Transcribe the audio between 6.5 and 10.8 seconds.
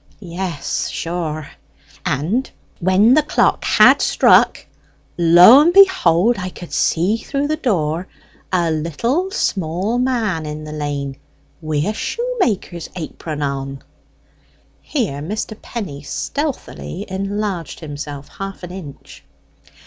see through the door a little small man in the